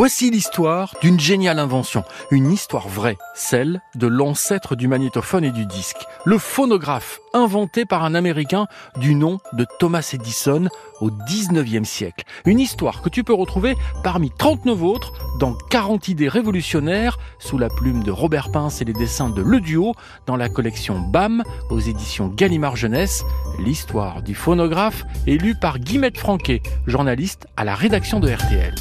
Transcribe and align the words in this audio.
Voici 0.00 0.30
l'histoire 0.30 0.94
d'une 1.02 1.20
géniale 1.20 1.58
invention, 1.58 2.04
une 2.30 2.50
histoire 2.50 2.88
vraie, 2.88 3.18
celle 3.34 3.82
de 3.96 4.06
l'ancêtre 4.06 4.74
du 4.74 4.88
magnétophone 4.88 5.44
et 5.44 5.50
du 5.50 5.66
disque, 5.66 6.06
le 6.24 6.38
phonographe, 6.38 7.20
inventé 7.34 7.84
par 7.84 8.02
un 8.02 8.14
Américain 8.14 8.66
du 8.96 9.14
nom 9.14 9.40
de 9.52 9.66
Thomas 9.78 10.08
Edison 10.14 10.68
au 11.02 11.10
19e 11.10 11.84
siècle. 11.84 12.24
Une 12.46 12.60
histoire 12.60 13.02
que 13.02 13.10
tu 13.10 13.24
peux 13.24 13.34
retrouver 13.34 13.76
parmi 14.02 14.30
39 14.30 14.82
autres 14.82 15.12
dans 15.38 15.52
40 15.68 16.08
idées 16.08 16.30
révolutionnaires 16.30 17.18
sous 17.38 17.58
la 17.58 17.68
plume 17.68 18.02
de 18.02 18.10
Robert 18.10 18.50
Pince 18.50 18.80
et 18.80 18.86
les 18.86 18.94
dessins 18.94 19.28
de 19.28 19.42
Le 19.42 19.60
Duo 19.60 19.94
dans 20.24 20.36
la 20.36 20.48
collection 20.48 20.98
BAM 20.98 21.42
aux 21.68 21.78
éditions 21.78 22.28
Gallimard 22.28 22.76
Jeunesse. 22.76 23.22
L'histoire 23.58 24.22
du 24.22 24.34
phonographe 24.34 25.04
est 25.26 25.36
lue 25.36 25.56
par 25.60 25.78
Guillemette 25.78 26.16
Franquet, 26.16 26.62
journaliste 26.86 27.48
à 27.58 27.66
la 27.66 27.74
rédaction 27.74 28.18
de 28.18 28.30
RTL. 28.30 28.74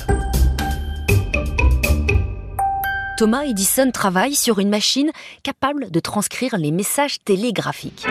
Thomas 3.20 3.44
Edison 3.44 3.91
travaille 3.91 4.34
sur 4.34 4.59
une 4.59 4.70
machine 4.70 5.12
capable 5.44 5.91
de 5.91 6.00
transcrire 6.00 6.55
les 6.55 6.72
messages 6.72 7.20
télégraphiques. 7.20 8.05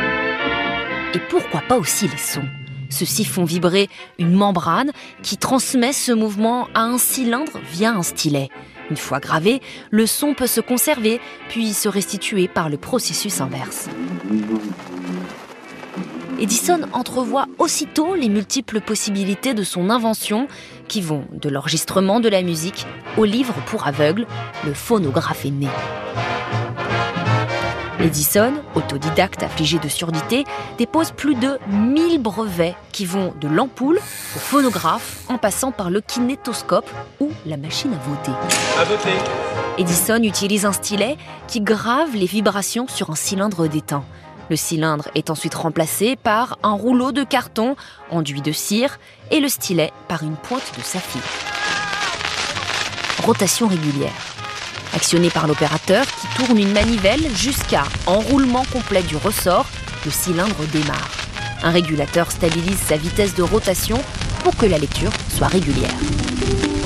Et 1.15 1.19
pourquoi 1.31 1.63
pas 1.67 1.79
aussi 1.79 2.07
les 2.09 2.19
sons? 2.19 2.47
Ceux-ci 2.91 3.25
font 3.25 3.45
vibrer 3.45 3.89
une 4.19 4.35
membrane 4.35 4.93
qui 5.23 5.39
transmet 5.39 5.95
ce 5.95 6.13
mouvement 6.13 6.69
à 6.75 6.83
un 6.83 6.99
cylindre 6.99 7.59
via 7.73 7.93
un 7.93 8.03
stylet. 8.03 8.51
Une 8.91 8.99
fois 8.99 9.19
gravé, 9.19 9.63
le 9.91 10.05
son 10.05 10.35
peut 10.35 10.47
se 10.47 10.61
conserver 10.61 11.23
puis 11.49 11.73
se 11.73 11.89
restituer 11.89 12.47
par 12.47 12.69
le 12.69 12.77
processus 12.77 13.41
inverse. 13.41 13.89
Edison 16.41 16.83
entrevoit 16.93 17.47
aussitôt 17.59 18.15
les 18.15 18.29
multiples 18.29 18.81
possibilités 18.81 19.55
de 19.55 19.65
son 19.65 19.91
invention 19.91 20.47
qui 20.87 21.01
vont 21.01 21.25
de 21.33 21.49
l'enregistrement 21.49 22.21
de 22.21 22.29
la 22.29 22.43
musique 22.43 22.87
au 23.17 23.25
livre 23.25 23.55
pour 23.67 23.89
aveugles, 23.89 24.27
le 24.65 24.73
phonographe 24.73 25.45
est 25.45 25.51
né. 25.51 25.67
Edison, 28.01 28.53
autodidacte 28.77 29.43
affligé 29.43 29.81
de 29.81 29.89
surdité, 29.89 30.45
dépose 30.79 31.11
plus 31.11 31.35
de 31.35 31.59
1000 31.69 32.23
brevets 32.23 32.77
qui 32.93 33.05
vont 33.05 33.35
de 33.41 33.49
l'ampoule 33.49 33.97
au 33.97 34.39
phonographe 34.39 35.25
en 35.29 35.37
passant 35.37 35.73
par 35.73 35.91
le 35.91 36.01
kinétoscope 36.01 36.89
ou 37.19 37.31
la 37.45 37.57
machine 37.57 37.93
à 37.93 38.09
voter. 38.09 38.33
À 38.79 38.85
voter. 38.85 39.11
Edison 39.79 40.23
utilise 40.23 40.65
un 40.65 40.73
stylet 40.73 41.17
qui 41.49 41.61
grave 41.61 42.15
les 42.15 42.27
vibrations 42.27 42.87
sur 42.87 43.11
un 43.11 43.17
cylindre 43.17 43.67
d'étain. 43.67 44.05
Le 44.51 44.57
cylindre 44.57 45.09
est 45.15 45.31
ensuite 45.31 45.55
remplacé 45.55 46.17
par 46.17 46.59
un 46.63 46.73
rouleau 46.73 47.13
de 47.13 47.23
carton 47.23 47.77
enduit 48.11 48.41
de 48.41 48.53
cire 48.53 48.99
et 49.31 49.41
le 49.41 49.49
stylet 49.49 49.93
par 50.09 50.23
une 50.23 50.37
pointe 50.37 50.73
de 50.77 50.83
saphir. 50.83 51.21
Rotation 53.25 53.69
régulière. 53.69 54.13
Actionné 54.95 55.29
par 55.29 55.47
l'opérateur 55.47 56.07
qui 56.07 56.27
tourne 56.37 56.59
une 56.59 56.73
manivelle 56.73 57.29
jusqu'à 57.37 57.85
enroulement 58.07 58.65
complet 58.73 59.03
du 59.03 59.17
ressort, 59.17 59.67
le 60.05 60.11
cylindre 60.11 60.65
démarre. 60.73 61.11
Un 61.63 61.71
régulateur 61.71 62.31
stabilise 62.31 62.79
sa 62.79 62.97
vitesse 62.97 63.35
de 63.35 63.43
rotation 63.43 63.99
pour 64.43 64.57
que 64.57 64.67
la 64.67 64.79
lecture 64.79 65.13
soit 65.37 65.49
régulière. 65.49 66.78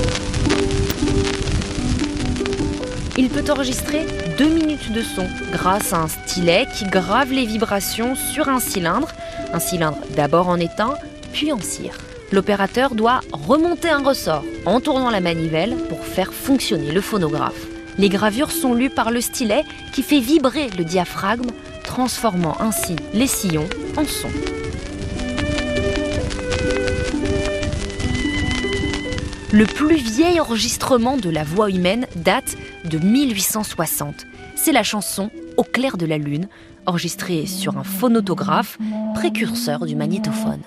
Il 3.18 3.28
peut 3.28 3.44
enregistrer 3.50 4.06
deux 4.38 4.48
minutes 4.48 4.90
de 4.92 5.02
son 5.02 5.26
grâce 5.52 5.92
à 5.92 5.98
un 5.98 6.08
stylet 6.08 6.66
qui 6.74 6.86
grave 6.86 7.30
les 7.30 7.44
vibrations 7.44 8.14
sur 8.14 8.48
un 8.48 8.58
cylindre, 8.58 9.08
un 9.52 9.60
cylindre 9.60 9.98
d'abord 10.16 10.48
en 10.48 10.58
étain, 10.58 10.94
puis 11.32 11.52
en 11.52 11.60
cire. 11.60 11.98
L'opérateur 12.32 12.94
doit 12.94 13.20
remonter 13.32 13.90
un 13.90 14.02
ressort 14.02 14.44
en 14.64 14.80
tournant 14.80 15.10
la 15.10 15.20
manivelle 15.20 15.76
pour 15.90 16.04
faire 16.06 16.32
fonctionner 16.32 16.90
le 16.90 17.02
phonographe. 17.02 17.66
Les 17.98 18.08
gravures 18.08 18.50
sont 18.50 18.72
lues 18.72 18.88
par 18.88 19.10
le 19.10 19.20
stylet 19.20 19.64
qui 19.92 20.02
fait 20.02 20.20
vibrer 20.20 20.70
le 20.78 20.84
diaphragme, 20.84 21.50
transformant 21.84 22.56
ainsi 22.60 22.96
les 23.12 23.26
sillons 23.26 23.68
en 23.98 24.06
son. 24.06 24.30
Le 29.52 29.66
plus 29.66 29.96
vieil 29.96 30.40
enregistrement 30.40 31.18
de 31.18 31.28
la 31.28 31.44
voix 31.44 31.68
humaine 31.68 32.06
date 32.16 32.56
de 32.86 32.98
1860. 32.98 34.24
C'est 34.56 34.72
la 34.72 34.82
chanson 34.82 35.30
Au 35.58 35.62
clair 35.62 35.98
de 35.98 36.06
la 36.06 36.16
lune, 36.16 36.48
enregistrée 36.86 37.44
sur 37.44 37.76
un 37.76 37.84
phonotographe, 37.84 38.78
précurseur 39.14 39.84
du 39.84 39.94
magnétophone. 39.94 40.62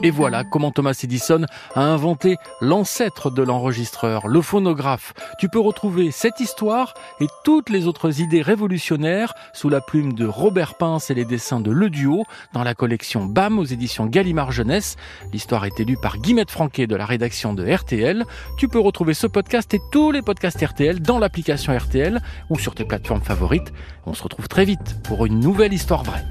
Et 0.00 0.10
voilà 0.10 0.44
comment 0.44 0.70
Thomas 0.70 0.98
Edison 1.02 1.44
a 1.74 1.80
inventé 1.80 2.36
l'ancêtre 2.60 3.32
de 3.32 3.42
l'enregistreur, 3.42 4.28
le 4.28 4.40
phonographe. 4.40 5.12
Tu 5.40 5.48
peux 5.48 5.58
retrouver 5.58 6.12
cette 6.12 6.38
histoire 6.38 6.94
et 7.20 7.26
toutes 7.42 7.68
les 7.68 7.88
autres 7.88 8.20
idées 8.20 8.42
révolutionnaires 8.42 9.34
sous 9.52 9.68
la 9.68 9.80
plume 9.80 10.12
de 10.12 10.24
Robert 10.24 10.74
Pince 10.74 11.10
et 11.10 11.14
les 11.14 11.24
dessins 11.24 11.58
de 11.58 11.72
Le 11.72 11.90
Duo 11.90 12.22
dans 12.52 12.62
la 12.62 12.74
collection 12.74 13.24
BAM 13.24 13.58
aux 13.58 13.64
éditions 13.64 14.06
Gallimard 14.06 14.52
Jeunesse. 14.52 14.96
L'histoire 15.32 15.64
est 15.64 15.80
élue 15.80 15.98
par 16.00 16.18
Guillemette 16.18 16.52
Franquet 16.52 16.86
de 16.86 16.94
la 16.94 17.04
rédaction 17.04 17.52
de 17.52 17.68
RTL. 17.68 18.24
Tu 18.56 18.68
peux 18.68 18.80
retrouver 18.80 19.14
ce 19.14 19.26
podcast 19.26 19.74
et 19.74 19.80
tous 19.90 20.12
les 20.12 20.22
podcasts 20.22 20.64
RTL 20.64 21.00
dans 21.00 21.18
l'application 21.18 21.76
RTL 21.76 22.20
ou 22.50 22.58
sur 22.58 22.76
tes 22.76 22.84
plateformes 22.84 23.22
favorites. 23.22 23.72
On 24.06 24.14
se 24.14 24.22
retrouve 24.22 24.46
très 24.46 24.64
vite 24.64 25.02
pour 25.02 25.26
une 25.26 25.40
nouvelle 25.40 25.72
histoire 25.72 26.04
vraie. 26.04 26.24